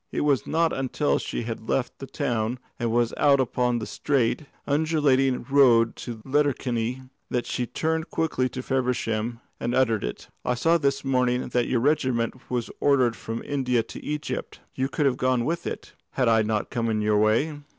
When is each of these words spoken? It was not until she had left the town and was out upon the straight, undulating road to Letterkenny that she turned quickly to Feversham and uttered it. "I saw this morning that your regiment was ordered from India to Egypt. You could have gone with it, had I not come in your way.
It 0.11 0.21
was 0.21 0.47
not 0.47 0.73
until 0.73 1.19
she 1.19 1.43
had 1.43 1.69
left 1.69 1.99
the 1.99 2.07
town 2.07 2.57
and 2.79 2.91
was 2.91 3.13
out 3.17 3.39
upon 3.39 3.77
the 3.77 3.85
straight, 3.85 4.45
undulating 4.65 5.45
road 5.47 5.95
to 5.97 6.23
Letterkenny 6.25 7.03
that 7.29 7.45
she 7.45 7.67
turned 7.67 8.09
quickly 8.09 8.49
to 8.49 8.63
Feversham 8.63 9.41
and 9.59 9.75
uttered 9.75 10.03
it. 10.03 10.27
"I 10.43 10.55
saw 10.55 10.79
this 10.79 11.05
morning 11.05 11.49
that 11.49 11.67
your 11.67 11.81
regiment 11.81 12.49
was 12.49 12.71
ordered 12.79 13.15
from 13.15 13.43
India 13.45 13.83
to 13.83 14.03
Egypt. 14.03 14.59
You 14.73 14.89
could 14.89 15.05
have 15.05 15.17
gone 15.17 15.45
with 15.45 15.67
it, 15.67 15.93
had 16.13 16.27
I 16.27 16.41
not 16.41 16.71
come 16.71 16.89
in 16.89 17.01
your 17.01 17.19
way. 17.19 17.57